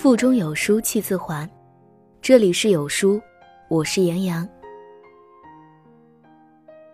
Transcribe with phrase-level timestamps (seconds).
[0.00, 1.46] 腹中有书气自华，
[2.22, 3.20] 这里是有书，
[3.68, 4.48] 我是杨洋。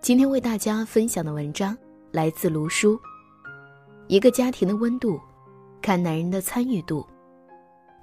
[0.00, 1.78] 今天为大家分享的文章
[2.10, 3.00] 来自卢书。
[4.08, 5.20] 一个家庭的温度，
[5.80, 7.06] 看男人的参与度。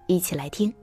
[0.08, 0.74] 一起来听。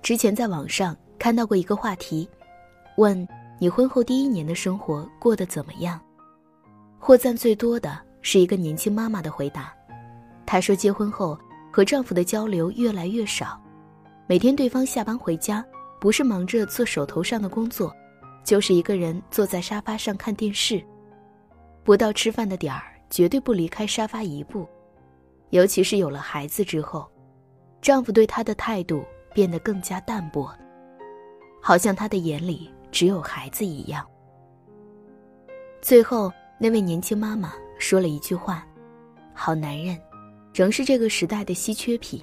[0.00, 2.30] 之前在网上看到过一个话题，
[2.96, 3.26] 问
[3.58, 6.00] 你婚后第一年的生活过得怎么样？
[6.96, 8.06] 获赞最多的。
[8.22, 9.72] 是一个年轻妈妈的回答。
[10.46, 11.38] 她说，结婚后
[11.70, 13.60] 和丈夫的交流越来越少，
[14.26, 15.64] 每天对方下班回家，
[16.00, 17.94] 不是忙着做手头上的工作，
[18.44, 20.82] 就是一个人坐在沙发上看电视。
[21.84, 24.68] 不到吃饭的点儿，绝对不离开沙发一步。
[25.50, 27.10] 尤其是有了孩子之后，
[27.80, 30.50] 丈夫对她的态度变得更加淡薄，
[31.62, 34.06] 好像他的眼里只有孩子一样。
[35.80, 37.52] 最后，那位年轻妈妈。
[37.78, 38.66] 说了一句话
[39.32, 39.98] ：“好男人，
[40.52, 42.20] 仍是这个时代的稀缺品。”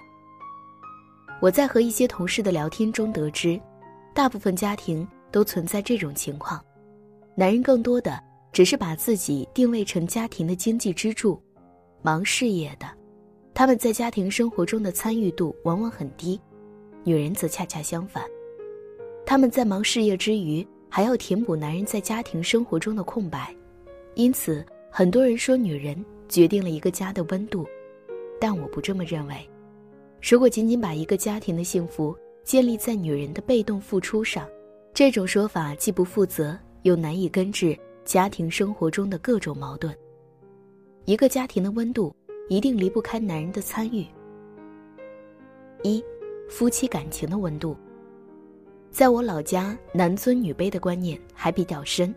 [1.42, 3.59] 我在和一些同事的聊天中得知，
[4.14, 6.64] 大部分家庭都存在这种情况：
[7.36, 11.42] 男人更多的只是把自己定位成家庭的经济支柱，
[12.02, 12.88] 忙事业的，
[13.53, 16.39] 他们在家庭生活中的参与度往往很低；
[17.03, 18.23] 女人则恰恰相反，
[19.26, 23.56] 他们在忙事业之余，还要填补男人在家庭生活中的空白，
[24.16, 24.66] 因此。
[24.98, 25.94] 很多人说女人
[26.30, 27.68] 决定了一个家的温度，
[28.40, 29.36] 但我不这么认为。
[30.22, 34.48] 如果仅仅把一个家庭的幸福建立在女人的被动付出上，
[34.94, 39.94] 这种说法既不负责，又难以根治家庭生活中的各种矛盾。
[41.04, 42.16] 一个家庭的温度
[42.48, 44.08] 一定离不开男人的参与。
[45.84, 46.02] 一，
[46.48, 47.76] 夫妻感情的温度。
[48.92, 52.16] 在我老家，男尊女卑的观念还比较深。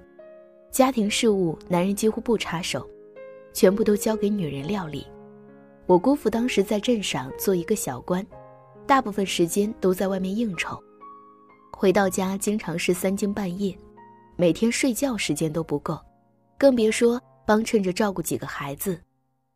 [0.79, 2.89] 家庭事务，男人几乎不插手，
[3.53, 5.05] 全部都交给女人料理。
[5.87, 8.25] 我姑父当时在镇上做一个小官，
[8.87, 10.81] 大部分时间都在外面应酬，
[11.73, 13.77] 回到家经常是三更半夜，
[14.37, 15.99] 每天睡觉时间都不够，
[16.57, 18.97] 更别说帮衬着照顾几个孩子。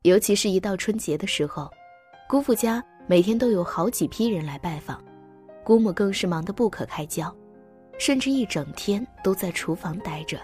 [0.02, 1.70] 尤其是一到春节的时候，
[2.28, 5.00] 姑父家每天都有好几批人来拜访，
[5.62, 7.32] 姑母更是忙得不可开交，
[7.96, 10.36] 甚至一整天都在厨房待着。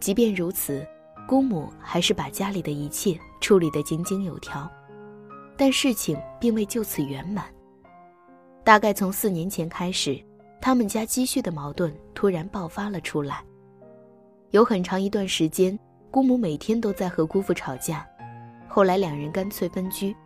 [0.00, 0.84] 即便如此，
[1.28, 4.68] 姑母还是把家里的一切处理得井井有条，
[5.56, 7.44] 但事情并未就此圆满。
[8.64, 10.18] 大概从四年前开始，
[10.60, 13.44] 他们家积蓄的矛盾突然爆发了出来。
[14.50, 15.78] 有很长一段时间，
[16.10, 18.06] 姑母每天都在和姑父吵架，
[18.68, 20.16] 后来两人干脆分居，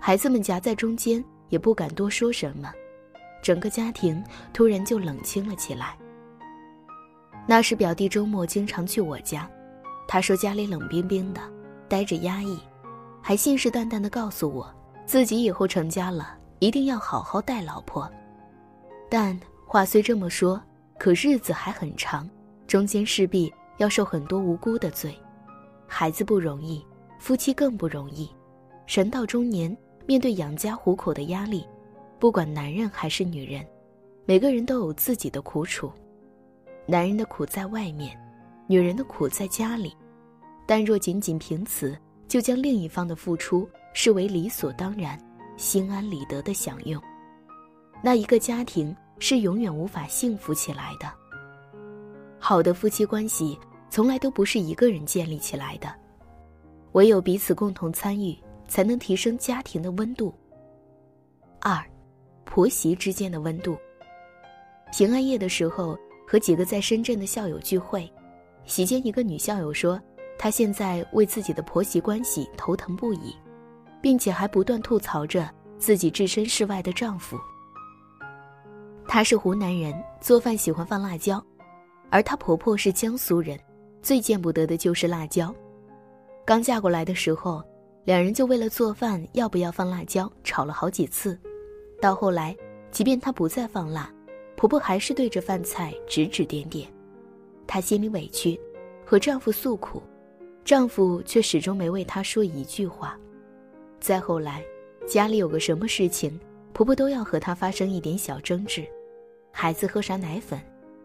[0.00, 2.70] 孩子们夹在中间，也不敢多说什么，
[3.40, 4.22] 整个家庭
[4.52, 5.96] 突然就冷清了起来。
[7.48, 9.48] 那时表弟周末经常去我家，
[10.08, 11.40] 他说家里冷冰冰的，
[11.88, 12.58] 呆着压抑，
[13.22, 14.68] 还信誓旦旦地告诉我，
[15.06, 18.10] 自己以后成家了一定要好好待老婆。
[19.08, 20.60] 但话虽这么说，
[20.98, 22.28] 可日子还很长，
[22.66, 25.16] 中间势必要受很多无辜的罪。
[25.86, 26.84] 孩子不容易，
[27.20, 28.28] 夫妻更不容易。
[28.88, 29.74] 人到中年，
[30.04, 31.64] 面对养家糊口的压力，
[32.18, 33.64] 不管男人还是女人，
[34.24, 35.92] 每个人都有自己的苦楚。
[36.88, 38.16] 男人的苦在外面，
[38.68, 39.92] 女人的苦在家里，
[40.64, 41.98] 但若仅仅凭此
[42.28, 45.18] 就将另一方的付出视为理所当然、
[45.56, 47.02] 心安理得的享用，
[48.00, 51.12] 那一个家庭是永远无法幸福起来的。
[52.38, 53.58] 好的夫妻关系
[53.90, 55.92] 从来都不是一个人建立起来的，
[56.92, 58.38] 唯有彼此共同参与，
[58.68, 60.32] 才能提升家庭的温度。
[61.60, 61.84] 二，
[62.44, 63.76] 婆媳之间的温度。
[64.92, 65.98] 平安夜的时候。
[66.26, 68.10] 和几个在深圳的校友聚会，
[68.64, 70.00] 席间一个女校友说，
[70.36, 73.34] 她现在为自己的婆媳关系头疼不已，
[74.02, 75.48] 并且还不断吐槽着
[75.78, 77.38] 自己置身事外的丈夫。
[79.06, 81.42] 她是湖南人，做饭喜欢放辣椒，
[82.10, 83.56] 而她婆婆是江苏人，
[84.02, 85.54] 最见不得的就是辣椒。
[86.44, 87.62] 刚嫁过来的时候，
[88.04, 91.38] 两人就为了做饭要不要放辣椒吵了好几次，
[92.00, 92.56] 到后来，
[92.90, 94.12] 即便她不再放辣。
[94.56, 96.88] 婆婆还是对着饭菜指指点点，
[97.66, 98.58] 她心里委屈，
[99.04, 100.02] 和丈夫诉苦，
[100.64, 103.18] 丈夫却始终没为她说一句话。
[104.00, 104.64] 再后来，
[105.06, 106.40] 家里有个什么事情，
[106.72, 108.82] 婆婆都要和她发生一点小争执。
[109.52, 110.58] 孩子喝啥奶粉，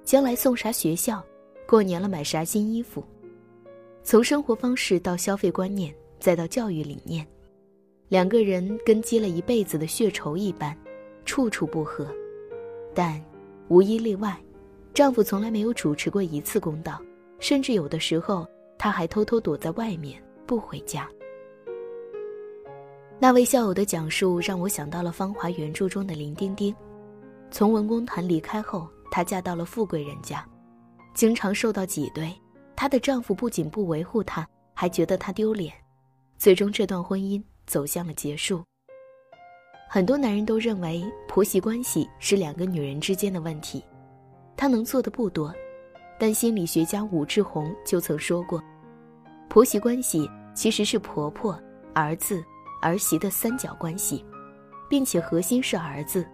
[0.05, 1.21] 将来送啥学校，
[1.67, 3.03] 过年了买啥新衣服，
[4.01, 7.27] 从生活方式到消费观念，再到教育理念，
[8.07, 10.73] 两个人跟积了一辈子的血仇一般，
[11.25, 12.07] 处处不和。
[12.93, 13.21] 但。
[13.71, 14.37] 无一例外，
[14.93, 17.01] 丈夫从来没有主持过一次公道，
[17.39, 18.45] 甚至有的时候
[18.77, 21.07] 他还偷偷躲在外面不回家。
[23.17, 26.75] 那位校友的讲述让我想到了《芳华》原著中的林丁丁。
[27.49, 30.45] 从文工团离开后，她嫁到了富贵人家，
[31.13, 32.29] 经常受到挤兑。
[32.75, 35.73] 她的丈夫不仅不维护她，还觉得她丢脸，
[36.37, 38.61] 最终这段婚姻走向了结束。
[39.93, 43.83] 很多男人都认为婆媳关系是两个女人之间的问题，
[44.55, 45.53] 他能做的不多，
[46.17, 48.63] 但心理学家武志红就曾说过，
[49.49, 51.61] 婆媳关系其实是婆婆、
[51.93, 52.41] 儿子。
[52.81, 54.23] 儿媳的三角关系，
[54.89, 56.25] 并且核心是儿子。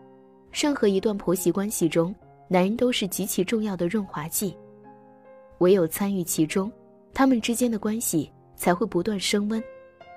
[0.51, 2.13] 任何一段婆媳关系中，
[2.48, 4.56] 男人都是极其重要的润滑剂。
[5.57, 6.71] 唯有参与其中，
[7.12, 9.62] 他们之间的关系才会不断升温，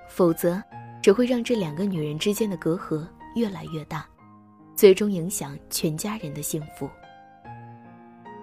[0.07, 0.61] 否则
[1.01, 3.03] 只会让这两个女人之间的隔阂
[3.35, 4.05] 越来越大，
[4.75, 6.89] 最终影响全家人的幸福。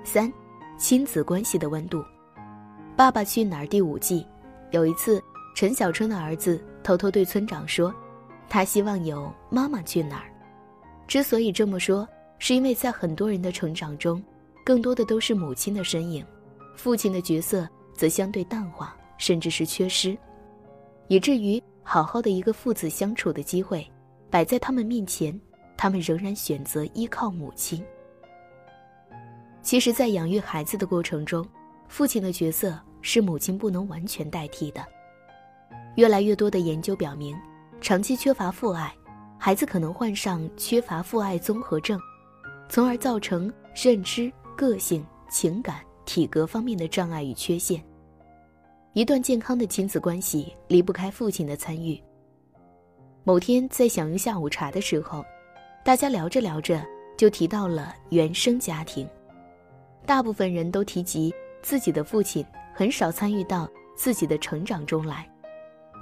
[0.04, 0.32] 三，
[0.78, 1.98] 亲子关系的温度。
[2.96, 4.26] 《爸爸去哪儿》第五季，
[4.70, 5.22] 有一次，
[5.54, 6.62] 陈小春的儿子。
[6.82, 7.94] 偷偷对村长说
[8.48, 10.32] ：“他希望有妈妈去哪儿。”
[11.06, 12.08] 之所以这么说，
[12.38, 14.22] 是因为在很多人的成长中，
[14.64, 16.24] 更多的都是母亲的身影，
[16.74, 20.16] 父亲的角色则相对淡化，甚至是缺失，
[21.08, 23.86] 以至于好好的一个父子相处的机会
[24.30, 25.38] 摆在他们面前，
[25.76, 27.84] 他们仍然选择依靠母亲。
[29.62, 31.46] 其实，在养育孩子的过程中，
[31.88, 34.84] 父亲的角色是母亲不能完全代替的。
[35.96, 37.36] 越来越多的研究表明，
[37.80, 38.94] 长期缺乏父爱，
[39.38, 42.00] 孩子可能患上缺乏父爱综合症，
[42.68, 47.82] 从而造成认知、个性、情感、体格方面的障碍与缺陷。
[48.94, 52.00] 一段健康的亲子关系离不开父亲的参与。
[53.28, 55.22] 某天在享用下午茶的时候，
[55.84, 56.82] 大家聊着聊着
[57.14, 59.06] 就提到了原生家庭，
[60.06, 61.30] 大部分人都提及
[61.60, 62.42] 自己的父亲
[62.72, 65.30] 很少参与到自己的成长中来。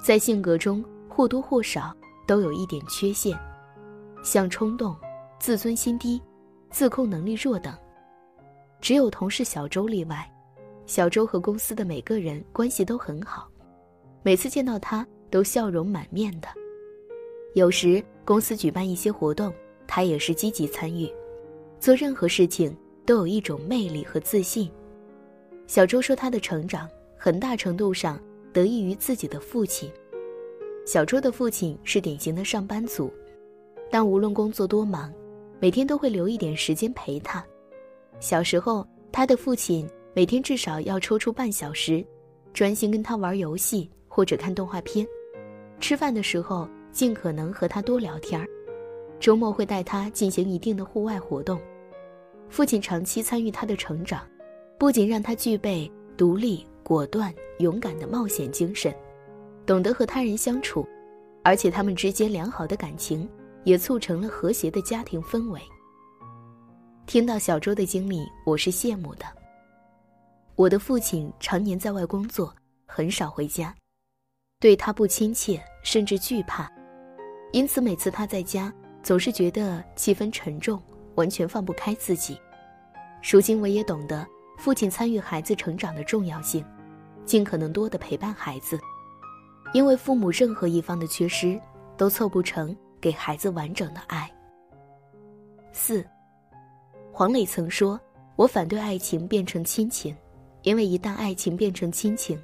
[0.01, 1.93] 在性格中或多或少
[2.25, 3.37] 都有一点缺陷，
[4.23, 4.95] 像冲动、
[5.37, 6.21] 自尊心低、
[6.69, 7.77] 自控能力弱等。
[8.79, 10.25] 只有同事小周例外，
[10.85, 13.49] 小周和公司的每个人关系都很好，
[14.23, 16.47] 每次见到他都笑容满面的。
[17.57, 19.51] 有时公司举办一些活动，
[19.87, 21.11] 他也是积极参与，
[21.79, 22.71] 做任何事情
[23.03, 24.69] 都有一种魅力和自信。
[25.65, 26.87] 小周说，他的成长
[27.17, 28.19] 很大程度上。
[28.53, 29.91] 得益于自己的父亲，
[30.83, 33.11] 小周的父亲是典型的上班族，
[33.91, 35.13] 但无论工作多忙，
[35.59, 37.45] 每天都会留一点时间陪他。
[38.19, 42.03] 小时候，他的父亲每天至少要抽出半小时，
[42.51, 45.05] 专心跟他玩游戏或者看动画片。
[45.79, 48.47] 吃饭的时候，尽可能和他多聊天儿。
[49.19, 51.61] 周末会带他进行一定的户外活动。
[52.49, 54.27] 父亲长期参与他的成长，
[54.79, 56.65] 不仅让他具备独立。
[56.81, 58.95] 果断、勇敢的冒险精神，
[59.65, 60.87] 懂得和他人相处，
[61.43, 63.29] 而且他们之间良好的感情
[63.65, 65.59] 也促成了和谐的家庭氛围。
[67.05, 69.25] 听到小周的经历，我是羡慕的。
[70.55, 72.55] 我的父亲常年在外工作，
[72.85, 73.75] 很少回家，
[74.61, 76.71] 对他不亲切，甚至惧怕，
[77.51, 78.73] 因此每次他在家，
[79.03, 80.81] 总是觉得气氛沉重，
[81.15, 82.39] 完全放不开自己。
[83.31, 84.25] 如今我也懂得
[84.57, 86.63] 父亲参与孩子成长的重要性。
[87.25, 88.79] 尽可能多的陪伴孩子，
[89.73, 91.59] 因为父母任何一方的缺失，
[91.97, 94.31] 都凑不成给孩子完整的爱。
[95.73, 96.05] 四，
[97.11, 97.99] 黄磊曾说
[98.37, 100.15] ：“我反对爱情变成亲情，
[100.61, 102.41] 因为一旦爱情变成亲情，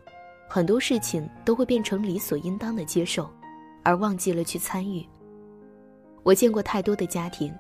[0.50, 3.30] 很多事情都会变成理所应当的接受，
[3.84, 5.06] 而忘记了去参与。”
[6.24, 7.54] 我见过太多的家庭，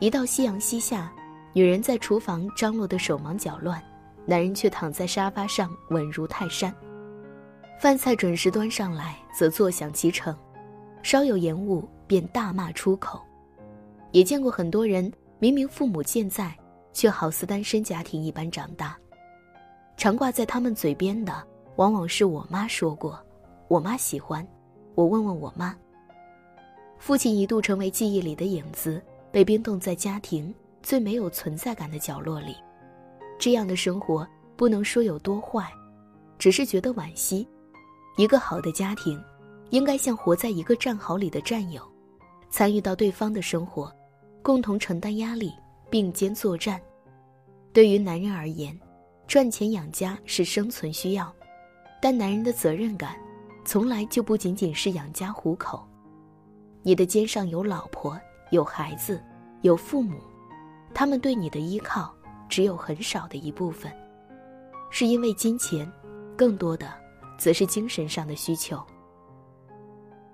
[0.00, 1.12] 一到夕阳西下，
[1.52, 3.82] 女人在厨房张罗的手忙脚乱。
[4.26, 6.74] 男人却躺在沙发上稳如泰山，
[7.78, 10.34] 饭菜准时端上来则坐享其成，
[11.02, 13.20] 稍有延误便大骂出口。
[14.12, 16.56] 也见过很多人明明父母健在，
[16.94, 18.96] 却好似单身家庭一般长大。
[19.98, 23.22] 常挂在他们嘴边的，往往是我妈说过，
[23.68, 24.42] 我妈喜欢，
[24.94, 25.76] 我问问我妈。
[26.98, 32.56] 父亲一度成为记忆里的影子，被冰冻在家庭最没有存在感的角落里。
[33.38, 35.70] 这样的生活不能说有多坏，
[36.38, 37.46] 只是觉得惋惜。
[38.16, 39.22] 一个好的家庭，
[39.70, 41.82] 应该像活在一个战壕里的战友，
[42.48, 43.92] 参与到对方的生活，
[44.40, 45.52] 共同承担压力，
[45.90, 46.80] 并肩作战。
[47.72, 48.78] 对于男人而言，
[49.26, 51.30] 赚钱养家是生存需要，
[52.00, 53.16] 但男人的责任感，
[53.64, 55.82] 从来就不仅仅是养家糊口。
[56.82, 59.22] 你的肩上有老婆，有孩子，
[59.62, 60.18] 有父母，
[60.92, 62.14] 他们对你的依靠。
[62.46, 63.90] 只有很少的一部分，
[64.90, 65.90] 是因为金钱，
[66.36, 66.92] 更多的
[67.38, 68.80] 则是精神上的需求。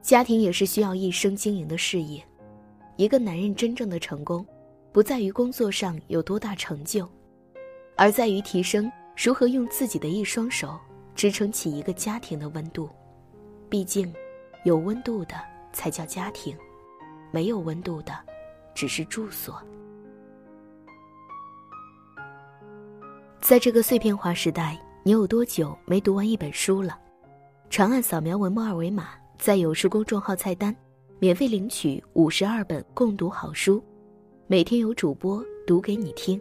[0.02, 2.22] 家庭也是需要一生经营的事业。
[2.96, 4.44] 一个男人真正的成功，
[4.92, 7.08] 不在于工作上有多大成就，
[7.96, 10.78] 而在于提升如何用自己的一双手
[11.14, 12.90] 支撑起一个家庭的温度。
[13.70, 14.12] 毕竟，
[14.64, 15.36] 有温度的
[15.72, 16.56] 才叫家庭，
[17.30, 18.12] 没有温度的，
[18.74, 19.62] 只是住所。
[23.40, 26.98] 在这个碎片化时代，你有多久没读完一本书了？
[27.70, 30.74] 长按扫描文末二维码，在有书公众号菜单。
[31.22, 33.84] 免费领取五十二本共读好书，
[34.46, 36.40] 每天有主播读给你听。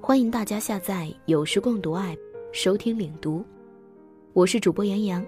[0.00, 2.16] 欢迎大家下载有书共读 App
[2.52, 3.44] 收听领读。
[4.34, 5.26] 我是主播杨洋，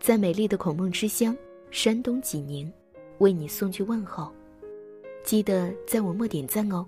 [0.00, 1.36] 在美丽的孔孟之乡
[1.70, 2.72] 山东济宁，
[3.18, 4.32] 为你送去问候。
[5.22, 6.86] 记得在文末点赞哦。